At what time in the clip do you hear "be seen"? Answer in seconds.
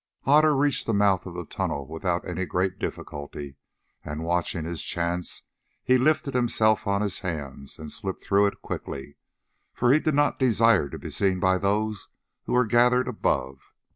10.97-11.39